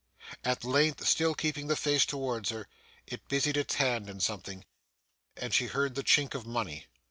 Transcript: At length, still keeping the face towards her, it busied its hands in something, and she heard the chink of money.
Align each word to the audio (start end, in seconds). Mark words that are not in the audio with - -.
At 0.43 0.63
length, 0.63 1.05
still 1.07 1.35
keeping 1.35 1.67
the 1.67 1.75
face 1.75 2.07
towards 2.07 2.49
her, 2.49 2.67
it 3.05 3.27
busied 3.27 3.55
its 3.55 3.75
hands 3.75 4.09
in 4.09 4.19
something, 4.19 4.65
and 5.37 5.53
she 5.53 5.67
heard 5.67 5.93
the 5.93 6.01
chink 6.01 6.33
of 6.33 6.43
money. 6.43 6.87